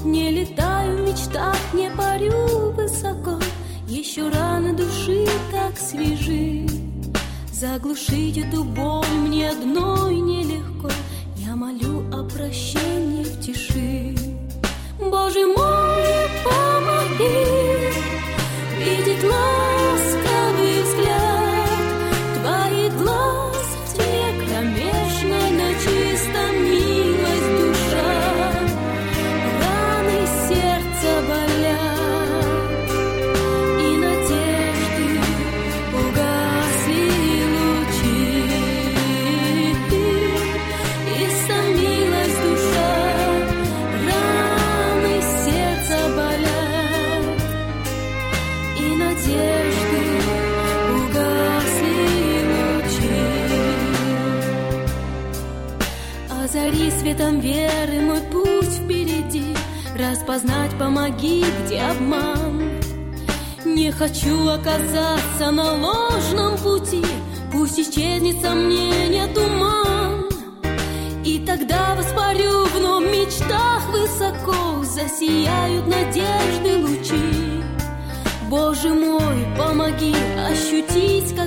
Не 0.04 0.30
летаю 0.30 0.98
в 0.98 1.00
мечтах, 1.08 1.56
не 1.72 1.88
парю 1.90 2.72
высоко, 2.72 3.38
еще 3.86 4.28
раны 4.28 4.72
души 4.72 5.26
так 5.52 5.78
свежи. 5.78 6.66
Заглушить 7.52 8.38
эту 8.38 8.64
боль 8.64 9.06
мне 9.24 9.50
одной 9.50 10.16
нелегко, 10.16 10.90
я 11.36 11.54
молю 11.54 12.02
о 12.12 12.24
прощении 12.24 13.22
в 13.22 13.40
тиши. 13.40 14.16
Боже 14.98 15.46
мой, 15.46 15.71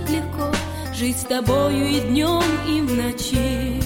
как 0.06 0.10
легко 0.10 0.52
жить 0.94 1.18
с 1.18 1.24
тобою 1.24 1.88
и 1.88 2.00
днем, 2.00 2.44
и 2.68 2.82
в 2.82 2.94
ночи. 2.94 3.82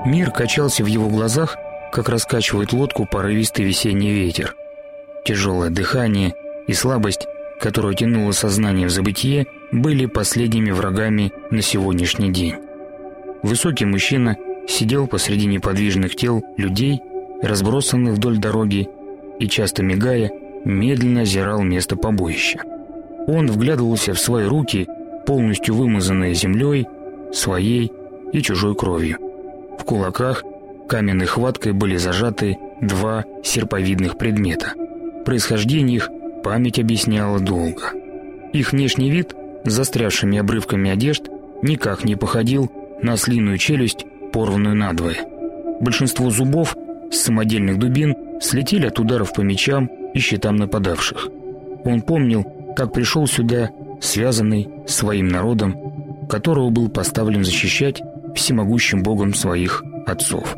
Мир 0.06 0.30
качался 0.30 0.84
в 0.84 0.86
его 0.86 1.08
глазах, 1.08 1.56
как 1.90 2.08
раскачивает 2.08 2.72
лодку 2.72 3.06
порывистый 3.10 3.64
весенний 3.64 4.12
ветер. 4.12 4.54
Тяжелое 5.24 5.68
дыхание 5.70 6.32
и 6.68 6.74
слабость, 6.74 7.26
которая 7.60 7.94
тянула 7.94 8.30
сознание 8.30 8.86
в 8.86 8.90
забытие, 8.90 9.48
были 9.72 10.06
последними 10.06 10.70
врагами 10.70 11.32
на 11.50 11.60
сегодняшний 11.60 12.30
день. 12.30 12.54
Высокий 13.42 13.84
мужчина 13.84 14.36
сидел 14.68 15.08
посреди 15.08 15.46
неподвижных 15.46 16.14
тел 16.14 16.40
людей, 16.56 17.00
разбросанных 17.42 18.14
вдоль 18.14 18.38
дороги, 18.38 18.88
и, 19.40 19.48
часто 19.48 19.82
мигая, 19.82 20.30
медленно 20.64 21.22
озирал 21.22 21.62
место 21.62 21.96
побоища. 21.96 22.60
Он 23.26 23.48
вглядывался 23.48 24.14
в 24.14 24.20
свои 24.20 24.46
руки, 24.46 24.86
полностью 25.26 25.74
вымазанные 25.74 26.34
землей, 26.34 26.86
своей 27.32 27.90
и 28.32 28.40
чужой 28.40 28.76
кровью. 28.76 29.18
Кулаках 29.86 30.42
каменной 30.88 31.26
хваткой 31.26 31.72
были 31.72 31.96
зажаты 31.96 32.58
два 32.80 33.24
серповидных 33.44 34.18
предмета. 34.18 34.72
Происхождение 35.24 35.96
их 35.96 36.10
память 36.42 36.78
объясняла 36.78 37.38
долго. 37.40 37.92
Их 38.52 38.72
внешний 38.72 39.10
вид 39.10 39.34
с 39.64 39.72
застрявшими 39.72 40.38
обрывками 40.38 40.90
одежд 40.90 41.28
никак 41.62 42.04
не 42.04 42.16
походил 42.16 42.70
на 43.00 43.14
ослиную 43.14 43.58
челюсть, 43.58 44.06
порванную 44.32 44.74
надвое. 44.74 45.18
Большинство 45.80 46.30
зубов 46.30 46.76
с 47.10 47.18
самодельных 47.18 47.78
дубин 47.78 48.16
слетели 48.40 48.86
от 48.86 48.98
ударов 48.98 49.32
по 49.34 49.40
мечам 49.40 49.86
и 50.14 50.18
щитам 50.18 50.56
нападавших. 50.56 51.28
Он 51.84 52.02
помнил, 52.02 52.44
как 52.76 52.92
пришел 52.92 53.26
сюда, 53.26 53.70
связанный 54.00 54.68
своим 54.86 55.28
народом, 55.28 56.26
которого 56.28 56.70
был 56.70 56.88
поставлен 56.88 57.44
защищать 57.44 58.02
всемогущим 58.36 59.02
богом 59.02 59.34
своих 59.34 59.82
отцов. 60.06 60.54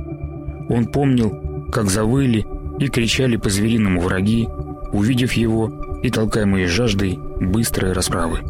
Он 0.69 0.87
помнил, 0.87 1.67
как 1.73 1.91
завыли 1.91 2.47
и 2.79 2.89
кричали 2.89 3.37
по-звериному 3.37 4.01
враги, 4.01 4.49
увидев 4.93 5.33
его 5.33 6.01
и 6.03 6.11
толкаемые 6.11 6.67
жаждой 6.67 7.19
быстрой 7.41 7.93
расправы. 7.93 8.41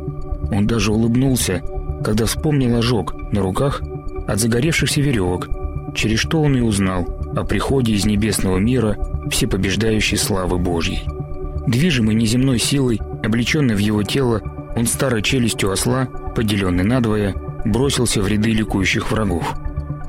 Он 0.51 0.67
даже 0.67 0.93
улыбнулся, 0.93 1.63
когда 2.05 2.27
вспомнил 2.27 2.77
ожог 2.77 3.15
на 3.33 3.41
руках 3.41 3.83
от 4.27 4.39
загоревшихся 4.39 5.01
веревок, 5.01 5.49
через 5.95 6.19
что 6.19 6.43
он 6.43 6.57
и 6.57 6.61
узнал 6.61 7.07
о 7.37 7.45
приходе 7.45 7.93
из 7.93 8.05
небесного 8.05 8.59
мира 8.59 8.97
всепобеждающей 9.31 10.17
славы 10.17 10.59
Божьей. 10.59 11.05
Движимый 11.67 12.15
неземной 12.15 12.59
силой, 12.59 13.01
облеченный 13.23 13.75
в 13.75 13.79
его 13.79 14.03
тело, 14.03 14.41
он 14.77 14.87
старой 14.87 15.23
челюстью 15.23 15.71
осла, 15.71 16.09
поделенный 16.35 16.85
надвое, 16.85 17.35
бросился 17.69 18.21
в 18.21 18.29
ряды 18.29 18.51
ликующих 18.51 19.11
врагов. 19.11 19.55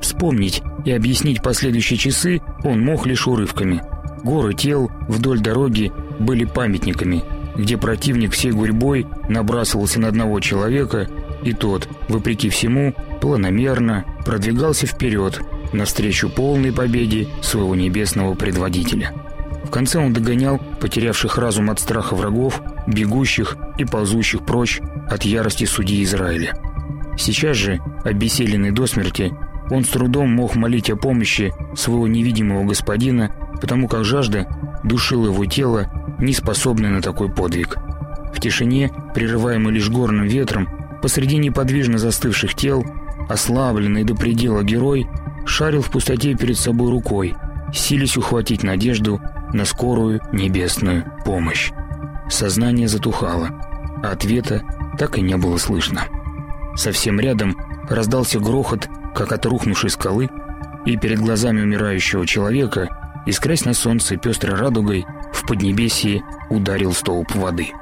Вспомнить 0.00 0.62
и 0.84 0.92
объяснить 0.92 1.42
последующие 1.42 1.98
часы 1.98 2.40
он 2.64 2.80
мог 2.80 3.06
лишь 3.06 3.26
урывками. 3.26 3.82
Горы 4.22 4.54
тел 4.54 4.90
вдоль 5.08 5.40
дороги 5.40 5.92
были 6.18 6.44
памятниками, 6.44 7.22
где 7.56 7.76
противник 7.76 8.32
всей 8.32 8.52
гурьбой 8.52 9.06
набрасывался 9.28 10.00
на 10.00 10.08
одного 10.08 10.40
человека, 10.40 11.08
и 11.42 11.52
тот, 11.52 11.88
вопреки 12.08 12.48
всему, 12.48 12.94
планомерно 13.20 14.04
продвигался 14.24 14.86
вперед, 14.86 15.40
навстречу 15.72 16.28
полной 16.28 16.72
победе 16.72 17.28
своего 17.42 17.74
небесного 17.74 18.34
предводителя. 18.34 19.12
В 19.64 19.70
конце 19.70 19.98
он 19.98 20.12
догонял 20.12 20.58
потерявших 20.80 21.38
разум 21.38 21.70
от 21.70 21.78
страха 21.80 22.14
врагов, 22.14 22.60
бегущих 22.86 23.56
и 23.78 23.84
ползущих 23.84 24.44
прочь 24.44 24.80
от 25.08 25.24
ярости 25.24 25.64
судьи 25.64 26.02
Израиля. 26.02 26.54
Сейчас 27.20 27.54
же, 27.58 27.80
обессиленный 28.02 28.70
до 28.70 28.86
смерти, 28.86 29.30
он 29.70 29.84
с 29.84 29.88
трудом 29.88 30.34
мог 30.34 30.56
молить 30.56 30.88
о 30.88 30.96
помощи 30.96 31.52
своего 31.76 32.08
невидимого 32.08 32.64
господина, 32.64 33.30
потому 33.60 33.88
как 33.88 34.06
жажда 34.06 34.46
душила 34.84 35.26
его 35.26 35.44
тело, 35.44 36.16
не 36.18 36.32
способное 36.32 36.88
на 36.88 37.02
такой 37.02 37.30
подвиг. 37.30 37.76
В 38.32 38.40
тишине, 38.40 38.90
прерываемой 39.14 39.74
лишь 39.74 39.90
горным 39.90 40.28
ветром, 40.28 40.66
посреди 41.02 41.36
неподвижно 41.36 41.98
застывших 41.98 42.54
тел, 42.54 42.86
ослабленный 43.28 44.04
до 44.04 44.14
предела 44.14 44.62
герой 44.62 45.06
шарил 45.44 45.82
в 45.82 45.90
пустоте 45.90 46.34
перед 46.34 46.56
собой 46.56 46.90
рукой, 46.90 47.34
силясь 47.70 48.16
ухватить 48.16 48.62
надежду 48.62 49.20
на 49.52 49.66
скорую 49.66 50.22
небесную 50.32 51.04
помощь. 51.26 51.70
Сознание 52.30 52.88
затухало, 52.88 53.50
а 54.02 54.12
ответа 54.12 54.62
так 54.98 55.18
и 55.18 55.20
не 55.20 55.36
было 55.36 55.58
слышно. 55.58 56.06
Совсем 56.76 57.20
рядом 57.20 57.56
раздался 57.88 58.38
грохот, 58.38 58.88
как 59.14 59.32
от 59.32 59.44
рухнувшей 59.46 59.90
скалы, 59.90 60.28
и 60.86 60.96
перед 60.96 61.18
глазами 61.18 61.60
умирающего 61.60 62.26
человека, 62.26 62.88
искрясь 63.26 63.64
на 63.64 63.74
солнце 63.74 64.16
пестрой 64.16 64.56
радугой, 64.56 65.04
в 65.32 65.46
поднебесье 65.46 66.22
ударил 66.48 66.92
столб 66.92 67.34
воды. 67.34 67.72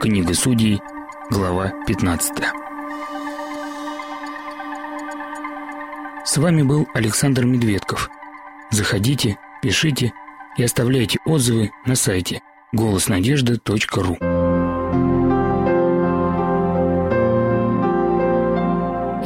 Книга 0.00 0.34
судей, 0.34 0.80
глава 1.30 1.72
15. 1.86 2.32
С 6.24 6.36
вами 6.36 6.62
был 6.62 6.88
Александр 6.94 7.44
Медведков. 7.44 8.10
Заходите, 8.70 9.36
пишите 9.62 10.12
и 10.56 10.62
оставляйте 10.62 11.18
отзывы 11.24 11.70
на 11.86 11.96
сайте 11.96 12.40
голоснадежды.ру. 12.72 14.16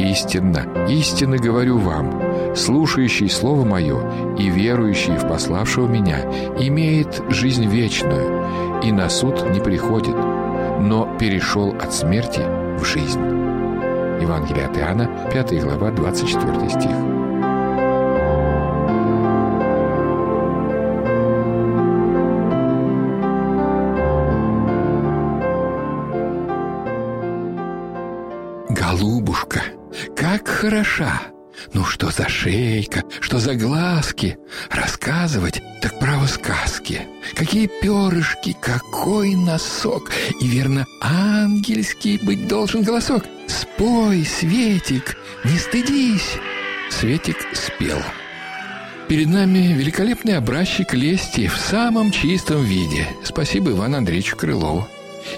Истинно, 0.05 0.87
истинно 0.87 1.39
говорю 1.39 1.79
вам, 1.79 2.55
слушающий 2.55 3.31
Слово 3.31 3.65
Мое 3.65 4.37
и 4.37 4.51
верующий 4.51 5.17
в 5.17 5.27
пославшего 5.27 5.87
Меня 5.87 6.21
имеет 6.59 7.23
жизнь 7.31 7.65
вечную, 7.65 8.83
и 8.83 8.93
на 8.93 9.09
суд 9.09 9.43
не 9.51 9.61
приходит, 9.61 10.15
но 10.15 11.09
перешел 11.19 11.75
от 11.81 11.95
смерти 11.95 12.43
в 12.79 12.85
жизнь. 12.85 13.19
Евангелие 14.21 14.67
от 14.67 14.77
Иоанна, 14.77 15.31
5 15.33 15.63
глава, 15.63 15.91
24 15.91 16.69
стих. 16.69 16.91
Голубушка, 28.69 29.63
как 30.39 30.49
хороша! 30.49 31.23
Ну 31.75 31.85
что 31.85 32.11
за 32.11 32.29
шейка, 32.29 33.05
что 33.21 33.39
за 33.39 33.55
глазки? 33.55 34.37
Рассказывать, 34.69 35.63
так 35.81 36.01
право 36.01 36.27
сказки. 36.27 37.03
Какие 37.37 37.71
перышки, 37.81 38.57
какой 38.61 39.37
носок. 39.37 40.11
И 40.41 40.49
верно, 40.49 40.87
ангельский 41.01 42.19
быть 42.19 42.49
должен 42.49 42.83
голосок. 42.83 43.25
Спой, 43.47 44.25
Светик, 44.25 45.17
не 45.45 45.57
стыдись. 45.57 46.39
Светик 46.91 47.37
спел. 47.53 48.03
Перед 49.09 49.29
нами 49.29 49.73
великолепный 49.73 50.37
образчик 50.39 50.95
лести 50.95 51.47
в 51.47 51.57
самом 51.57 52.11
чистом 52.11 52.65
виде. 52.65 53.07
Спасибо 53.23 53.71
Ивану 53.71 53.99
Андреевичу 53.99 54.37
Крылову. 54.37 54.89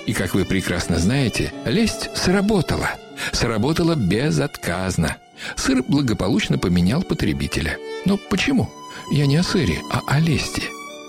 И, 0.07 0.15
как 0.15 0.33
вы 0.33 0.47
прекрасно 0.47 0.99
знаете, 0.99 1.53
лесть 1.67 2.09
сработала. 2.17 2.93
Сработала 3.33 3.95
безотказно. 3.95 5.17
Сыр 5.57 5.83
благополучно 5.83 6.59
поменял 6.59 7.03
потребителя. 7.03 7.79
Но 8.05 8.19
почему? 8.31 8.71
Я 9.11 9.27
не 9.27 9.37
о 9.37 9.43
сыре, 9.43 9.81
а 9.91 10.01
о 10.07 10.21
лести. 10.21 10.63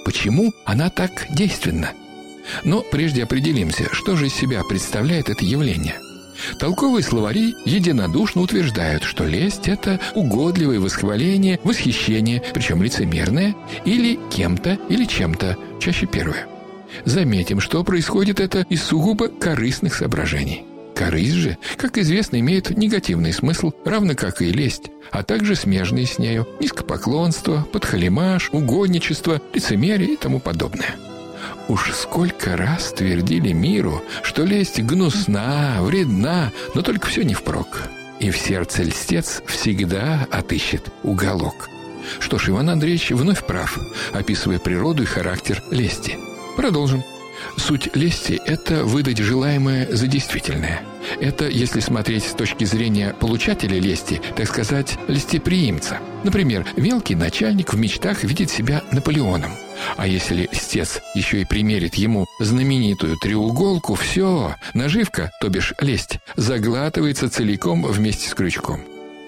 Почему 0.05 0.53
она 0.65 0.89
так 0.89 1.27
действенна? 1.29 1.91
Но 2.63 2.81
прежде 2.81 3.23
определимся, 3.23 3.89
что 3.91 4.15
же 4.15 4.27
из 4.27 4.33
себя 4.33 4.63
представляет 4.63 5.29
это 5.29 5.43
явление. 5.43 5.99
Толковые 6.59 7.03
словари 7.03 7.55
единодушно 7.65 8.41
утверждают, 8.41 9.03
что 9.03 9.25
лесть– 9.25 9.63
это 9.67 9.99
угодливое 10.13 10.79
восхваление, 10.79 11.59
восхищение, 11.63 12.43
причем 12.53 12.83
лицемерное, 12.83 13.55
или 13.85 14.19
кем-то, 14.29 14.77
или 14.89 15.05
чем-то, 15.05 15.57
чаще 15.79 16.05
первое. 16.05 16.47
Заметим, 17.05 17.59
что 17.59 17.83
происходит 17.83 18.39
это 18.39 18.65
из 18.69 18.83
сугубо 18.83 19.27
корыстных 19.27 19.95
соображений. 19.95 20.63
Корысть 20.97 21.33
же, 21.33 21.57
как 21.77 21.97
известно, 21.99 22.39
имеет 22.39 22.75
негативный 22.75 23.31
смысл, 23.31 23.71
равно 23.85 24.15
как 24.15 24.41
и 24.41 24.51
лесть, 24.51 24.89
а 25.11 25.21
также 25.21 25.55
смежные 25.55 26.07
с 26.07 26.17
нею 26.17 26.47
низкопоклонство, 26.59 27.67
подхалимаш, 27.71 28.49
угодничество, 28.51 29.39
лицемерие 29.53 30.13
и 30.13 30.17
тому 30.17 30.39
подобное. 30.39 30.95
Уж 31.67 31.91
сколько 31.93 32.57
раз 32.57 32.93
твердили 32.93 33.51
миру, 33.51 34.01
что 34.23 34.43
лесть 34.43 34.79
гнусна, 34.81 35.77
вредна, 35.81 36.51
но 36.73 36.81
только 36.81 37.07
все 37.07 37.23
не 37.23 37.35
впрок. 37.35 37.83
И 38.19 38.31
в 38.31 38.37
сердце 38.37 38.81
льстец 38.81 39.43
всегда 39.45 40.27
отыщет 40.31 40.89
уголок. 41.03 41.69
Что 42.19 42.39
ж, 42.39 42.49
Иван 42.49 42.69
Андреевич 42.69 43.11
вновь 43.11 43.45
прав, 43.45 43.77
описывая 44.13 44.57
природу 44.57 45.03
и 45.03 45.05
характер 45.05 45.61
лести. 45.69 46.17
Продолжим. 46.55 47.03
Суть 47.57 47.95
лести– 47.95 48.39
это 48.45 48.83
выдать 48.83 49.17
желаемое 49.17 49.87
за 49.91 50.07
действительное. 50.07 50.81
Это, 51.19 51.47
если 51.47 51.79
смотреть 51.79 52.25
с 52.25 52.33
точки 52.33 52.65
зрения 52.65 53.15
получателя 53.19 53.79
лести, 53.79 54.21
так 54.35 54.47
сказать, 54.47 54.97
льстеприимца. 55.07 55.99
Например, 56.23 56.65
мелкий 56.75 57.15
начальник 57.15 57.73
в 57.73 57.77
мечтах 57.77 58.23
видит 58.23 58.49
себя 58.49 58.83
Наполеоном. 58.91 59.51
А 59.95 60.07
если 60.07 60.49
льстец 60.51 60.99
еще 61.15 61.41
и 61.41 61.45
примерит 61.45 61.95
ему 61.95 62.25
знаменитую 62.39 63.17
треуголку, 63.17 63.95
все, 63.95 64.55
наживка, 64.73 65.31
то 65.39 65.49
бишь 65.49 65.73
лесть, 65.79 66.19
заглатывается 66.35 67.29
целиком 67.29 67.83
вместе 67.83 68.29
с 68.29 68.33
крючком. 68.33 68.81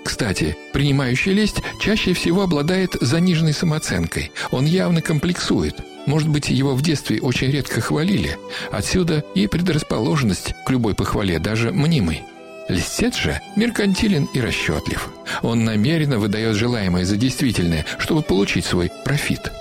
Кстати, 0.03 0.57
принимающий 0.73 1.33
лесть 1.33 1.61
чаще 1.79 2.13
всего 2.13 2.41
обладает 2.43 2.95
заниженной 2.99 3.53
самооценкой. 3.53 4.31
Он 4.51 4.65
явно 4.65 5.01
комплексует– 5.01 5.75
может 6.09 6.27
быть, 6.27 6.49
его 6.49 6.73
в 6.73 6.81
детстве 6.81 7.21
очень 7.21 7.51
редко 7.51 7.81
хвалили. 7.81 8.39
Отсюда 8.71 9.23
и 9.35 9.45
предрасположенность 9.45 10.55
к 10.65 10.71
любой 10.71 10.95
похвале, 10.95 11.37
даже 11.37 11.71
мнимой. 11.71 12.23
Листец 12.67 13.15
же 13.15 13.39
меркантилен 13.55 14.27
и 14.33 14.41
расчетлив. 14.41 15.09
Он 15.43 15.63
намеренно 15.63 16.17
выдает 16.17 16.55
желаемое 16.55 17.05
за 17.05 17.15
действительное, 17.15 17.85
чтобы 17.99 18.23
получить 18.23 18.65
свой 18.65 18.91
профит. 19.05 19.51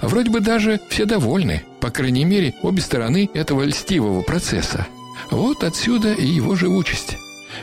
Вроде 0.00 0.30
бы 0.30 0.38
даже 0.38 0.80
все 0.88 1.04
довольны, 1.04 1.64
по 1.80 1.90
крайней 1.90 2.24
мере, 2.24 2.54
обе 2.62 2.80
стороны 2.80 3.28
этого 3.34 3.64
льстивого 3.64 4.22
процесса. 4.22 4.86
Вот 5.32 5.64
отсюда 5.64 6.12
и 6.12 6.26
его 6.26 6.54
живучесть. 6.54 7.16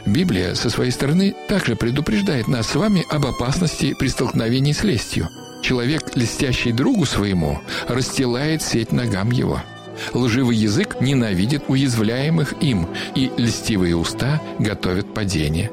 Библия 0.05 0.55
со 0.55 0.69
своей 0.69 0.91
стороны 0.91 1.33
также 1.47 1.77
предупреждает 1.77 2.49
нас 2.49 2.67
с 2.67 2.75
вами 2.75 3.05
об 3.09 3.25
опасности 3.25 3.95
при 3.97 4.09
столкновении 4.09 4.73
с 4.73 4.83
лестью. 4.83 5.29
Человек, 5.61 6.04
льстящий 6.15 6.71
другу 6.71 7.05
своему, 7.05 7.59
расстилает 7.87 8.61
сеть 8.61 8.91
ногам 8.91 9.31
его. 9.31 9.61
Лживый 10.13 10.57
язык 10.57 10.97
ненавидит 10.99 11.63
уязвляемых 11.67 12.55
им, 12.61 12.87
и 13.15 13.31
льстивые 13.37 13.95
уста 13.95 14.41
готовят 14.59 15.13
падение. 15.13 15.71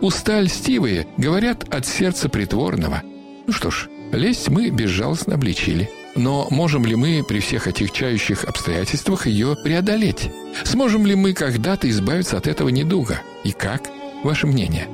Уста 0.00 0.40
льстивые 0.40 1.06
говорят 1.16 1.72
от 1.72 1.86
сердца 1.86 2.28
притворного. 2.28 3.02
Ну 3.46 3.52
что 3.52 3.70
ж, 3.70 3.88
лесть 4.12 4.48
мы 4.48 4.70
безжалостно 4.70 5.34
обличили. 5.34 5.90
Но 6.16 6.48
можем 6.50 6.84
ли 6.84 6.96
мы 6.96 7.24
при 7.26 7.38
всех 7.38 7.68
отягчающих 7.68 8.44
обстоятельствах 8.44 9.26
ее 9.26 9.56
преодолеть? 9.62 10.30
Сможем 10.64 11.06
ли 11.06 11.14
мы 11.14 11.32
когда-то 11.32 11.88
избавиться 11.88 12.36
от 12.36 12.48
этого 12.48 12.68
недуга? 12.68 13.22
И 13.44 13.52
как? 13.52 13.82
Ваше 14.24 14.48
мнение? 14.48 14.88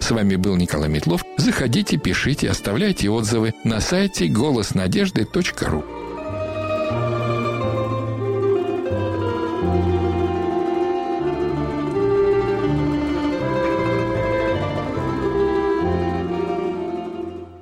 С 0.00 0.10
вами 0.10 0.36
был 0.36 0.56
Николай 0.56 0.88
Метлов. 0.88 1.22
Заходите, 1.36 1.96
пишите, 1.96 2.50
оставляйте 2.50 3.08
отзывы 3.08 3.54
на 3.64 3.80
сайте 3.80 4.26
голоснадежды.ру. 4.26 5.84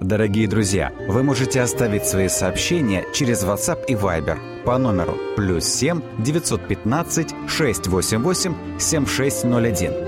Дорогие 0.01 0.48
друзья, 0.48 0.90
вы 1.07 1.22
можете 1.22 1.61
оставить 1.61 2.07
свои 2.07 2.29
сообщения 2.29 3.05
через 3.12 3.44
WhatsApp 3.44 3.85
и 3.88 3.92
Viber 3.92 4.38
по 4.64 4.79
номеру 4.79 5.18
плюс 5.37 5.66
7 5.66 6.01
915 6.24 7.35
688 7.46 8.55
7601 8.79 10.08